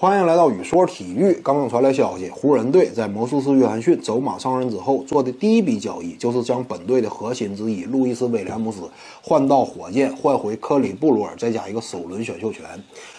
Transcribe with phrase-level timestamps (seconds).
[0.00, 1.30] 欢迎来到雨说体育。
[1.44, 8.80] 刚刚传来消息，湖人队在魔术师约翰逊走马上任之后做的第一笔交易，就是将本队的核心之一路易斯威廉姆斯
[9.20, 12.64] 换到火箭，换回克里布鲁尔，再加一个首轮选秀权。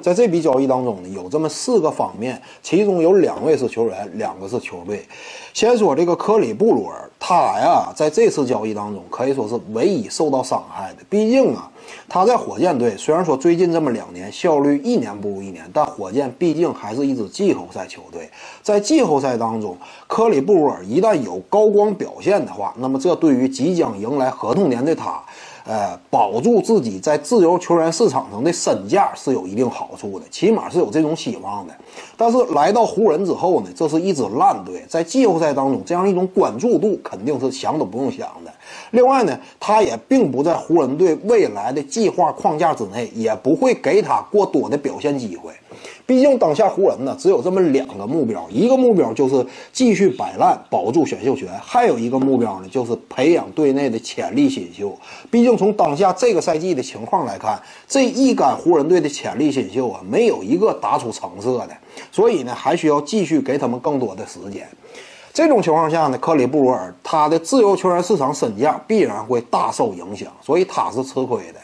[0.00, 5.06] 在这笔交易当中呢，有这么四个方面，其中有两位是球员，两个是球队。
[5.52, 11.04] 先说这个克里布鲁尔，他呀，在这次交易当中可以说是唯一受到伤害的。
[11.10, 11.70] 毕竟啊，
[12.08, 18.28] 他在火箭队虽然说最近这么两年效率一年不如一年，但火箭毕竟还是一支季后赛球队。
[18.62, 25.22] 在季后赛当中，科里布鲁尔一旦有高光表现的话，那么这对于即将迎来合同年的他。
[25.64, 31.74] 呃，保住自己在自由球员市场上的身价是有一定好处的，起码是有这种希望的。
[32.16, 38.52] 但是来到湖人之后呢，这是一支烂队，在季后赛当中这样一种关注度肯定是想都不用想的。
[38.90, 45.52] 另外呢，他也并不在湖人队未来的计划框架之内，也不会给他过多的表现机会。
[46.06, 54.96] 毕竟当下湖人呢，只有这么两个目标，一个目标就是继续摆烂保住选秀权，还有一个目标呢，就是培养队内的潜力新秀。
[55.30, 61.70] 毕竟从当下这个赛季的情况来看，这一干湖人队的潜力新秀啊，没有一个打出成色的，
[62.10, 64.66] 所以呢，还需要继续给他们更多的时间。
[65.32, 71.60] 这种情况下呢，克里布鲁尔他的自由球员市场身价必然会大受影响，所以他是吃亏的。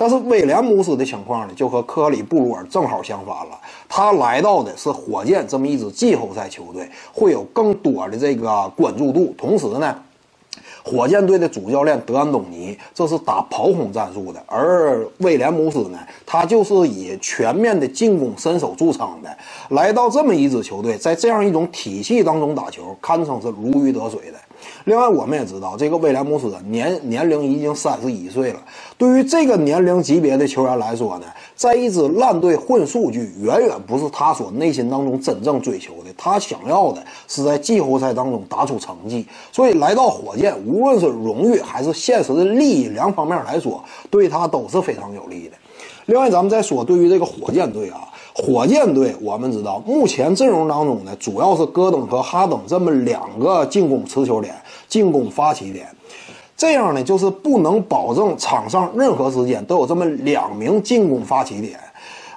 [0.00, 3.60] 但是威廉姆斯的情况呢，就和克里布鲁尔正好相反了。
[3.86, 9.34] 他来到的是火箭这么一支季后赛球队，会有更多的这个关注度。
[9.36, 9.94] 同时呢，
[10.82, 19.28] 火箭队的主教练德安东尼这是打跑轰战术的，而威廉姆斯呢，他就是以全面的进攻身手著称的。
[19.68, 24.38] 来到这么一支球队，在这样一种体系当中打球，堪称是如鱼得水的。
[24.84, 28.60] 另外，我们也知道，这个威廉姆斯年年龄已经三十一岁了。
[28.96, 36.10] 对于这个年龄级别的球员来说呢，在一支烂队混数据，远远不是他所内心当中真正追求的。
[36.16, 39.26] 他想要的是在季后赛当中打出成绩。
[39.52, 45.56] 所以来到火箭，无论是荣誉还是现实的利益两方面来说，对他都是非常有利的。
[46.06, 48.08] 另外，咱们再说，对于这个火箭队啊。
[48.40, 54.54] 火箭队，我们知道，目前阵容当中呢，主要是戈登和哈登这么两个进攻持球点、
[54.88, 55.86] 进攻发起点，
[56.56, 61.78] 这样呢，就是不能保证场上任何时间都有这么两名进攻发起点。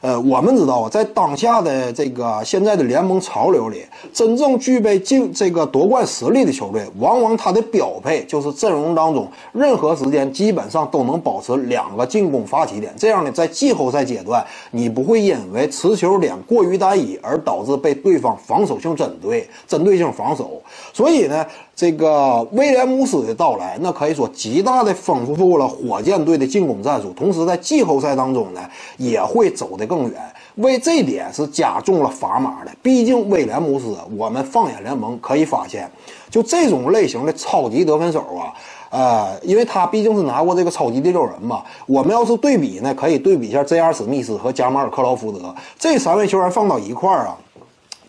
[0.03, 12.93] 呃，我们知道啊，在当下的这个现在的联盟潮流里，真正具备进这个夺冠实力的球队，往往他的标配就是阵容当中任何时间基本上都能保持两个进攻发起点。
[12.97, 20.61] 这样呢，在季后赛阶段，你不会因为持球点过于单一而导致被对方防守性针对、针对性防守。
[20.91, 21.45] 所以呢。
[21.75, 28.61] 这个威廉姆斯的到来，那可以说极大的丰富了火箭队的进攻战术，同时在季后赛当中呢，
[28.97, 30.21] 也会走得更远，
[30.57, 32.71] 为这点是加重了砝码的。
[32.83, 35.89] 毕竟威廉姆斯，我们放眼联盟可以发现，
[36.29, 38.53] 就这种类型的超级得分手啊，
[38.91, 41.63] 呃，因为他毕竟是拿过这个超级第六人嘛。
[41.87, 43.91] 我们要是对比呢，可以对比一下 J.R.
[43.91, 47.35] 史密斯和加马尔克劳福德这三位球员放到一块儿啊。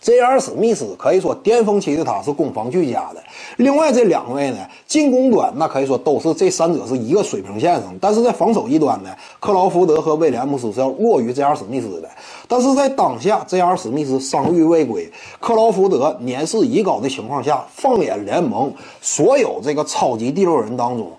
[0.05, 0.39] J.R.
[0.39, 3.23] 史密斯可以说巅峰期的他是攻防俱佳的，
[3.57, 11.55] 另外这两位呢，进攻端那可以说都是这三者是一个水平线上，但是在防守一端呢，克劳福德和威廉姆斯是要弱于 J.R.
[11.55, 12.09] 史密斯的。
[12.47, 13.75] 但是在当下 J.R.
[13.75, 18.71] 史密斯伤愈未归，克劳福德年事已高的情况下，放眼联盟
[19.01, 21.11] 所有这个超级第六人当中。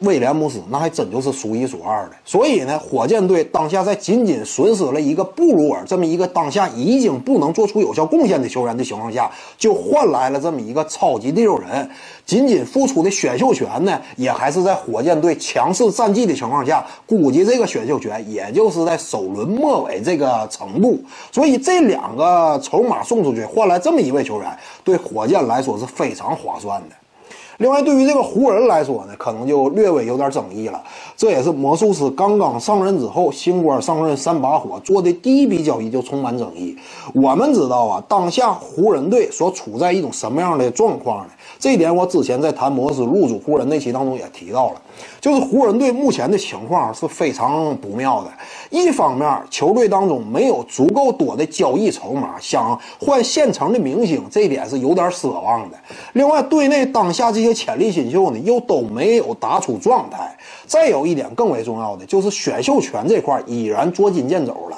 [0.00, 11.88] 威廉姆斯那还真就是数一数二的，所以呢，火箭队当下在仅仅损失了一个布鲁尔这么一个当下已经不能做出有效贡献的球员的情况下，就换来了这么一个超级第六人，
[12.26, 21.02] 仅仅付出的选秀权呢，也还是在火箭队强势战绩的情况下，估计这个选秀权也就是在首轮末尾这个程度，
[21.32, 26.94] 所以这两个筹码送出去换来这么一位球员，对火箭来说是非常划算的。
[27.58, 30.82] 另外，对于这个湖人来说呢，可能就略微有点争议了。
[31.16, 36.76] 这也是魔术师刚刚上任之后，新官上任三把火做的第一笔交易就充满争议。
[37.14, 41.32] 我们知道啊，当下湖人队所处在一种什么样的状况呢？
[41.58, 44.82] 这一点我之前在谈魔术入主湖人那期当中也提到了。
[45.20, 48.30] 就是湖人队目前的情况是非常不妙的。
[48.70, 55.76] 一方面，球队当中没有足够多的交易筹码，想换现成的明星，这一点是有点奢望的。
[56.12, 60.36] 另外，队内当下这些潜力新秀呢，又都没有打出状态。
[60.66, 64.76] 再有一点更为重要的，就是选秀权这块已然捉襟见肘了。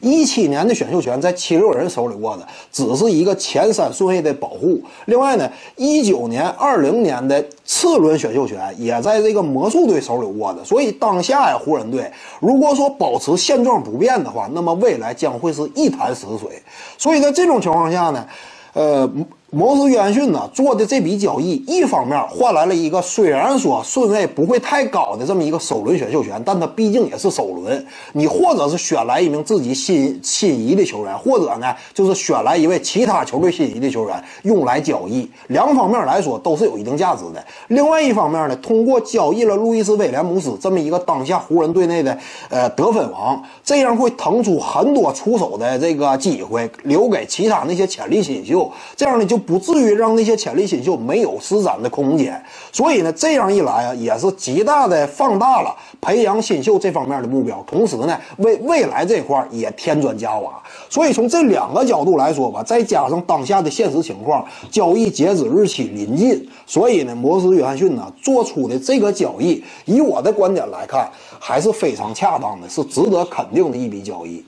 [0.00, 4.82] 一七年的选秀权在七六人手里握着，只是一个前三顺位的保护。
[5.04, 10.64] 另外呢，一九年、二零年的次轮选秀权也在这个魔术队手里握着。
[10.64, 12.10] 所以当下呀，湖人队
[12.40, 16.60] 如果说保持现状不变的话，那么未来将会是一潭死水。
[16.98, 18.26] 所以在这种情况下呢，
[18.72, 19.08] 呃。
[19.54, 27.86] 摩斯约翰逊呢做的这笔交易，一方面换来了一个虽然说顺位不会太高的这么一个首轮选秀权，但他毕竟也是首轮。
[28.14, 37.44] 你或者是选来一名自己心心仪的球员，或者呢就是选来一位其他球队心仪的球员用来交易，两方面来说都是有一定价值的。
[37.68, 42.18] 另外一方面呢，通过交易了路易斯威廉姆斯这么一个当下湖人队内的
[42.48, 49.41] 呃得分王，这样会腾出很多出手的这个机会，留给其他那些潜力新秀，这样呢就。
[49.46, 52.42] 不至于让那些潜力新秀没有施展的空间，
[52.72, 60.62] 所以呢，这样一来啊，也是极大的放大了培养新秀这方面的目标，同时呢，为未来这块也添砖加瓦。
[60.88, 74.44] 所以从这两个角度来说吧，再加上当下的现实情况，交易截止日期临近，所以呢，摩斯约翰逊呢做出的这个交易，以我的观点来看，还是非常恰当的，是值得肯定的一笔交易。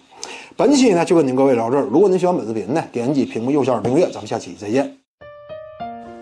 [0.56, 1.82] 本期呢就跟您各位聊这儿。
[1.90, 4.88] 如果您喜欢本视频呢，点击屏幕右下角订阅，咱们下期再见。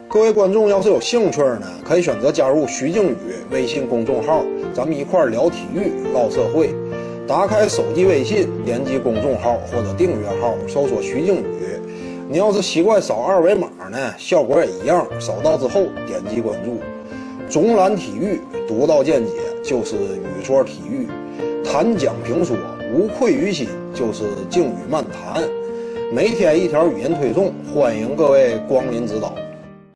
[0.09, 3.17] 各位观众要是有兴趣呢，可以选择加入徐静宇
[3.51, 4.43] 微信公众号，
[4.73, 6.75] 咱们一块聊体育、唠社会。
[7.29, 11.45] 打开手机微信，点击公众号或者订阅号，搜索徐静宇。
[12.27, 15.07] 你要是习惯扫二维码呢，效果也一样。
[15.21, 16.81] 扫到之后点击关注。
[17.51, 19.33] 总览体育，独到见解
[19.63, 21.07] 就是语说体育，
[21.63, 22.57] 谈讲评说。
[22.93, 25.43] 无愧于心，就是静语漫谈，
[26.13, 29.35] 每天一条语音推送，欢迎各位光临指导。